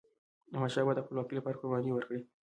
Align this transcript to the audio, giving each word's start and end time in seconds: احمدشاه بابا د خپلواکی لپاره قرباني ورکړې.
احمدشاه 0.55 0.83
بابا 0.85 0.93
د 0.97 1.03
خپلواکی 1.05 1.33
لپاره 1.37 1.59
قرباني 1.61 1.91
ورکړې. 1.93 2.19